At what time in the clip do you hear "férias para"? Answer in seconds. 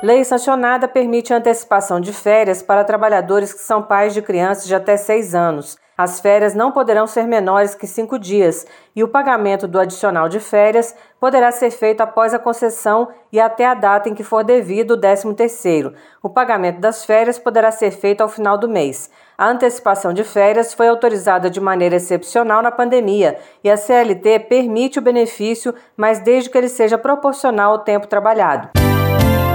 2.12-2.84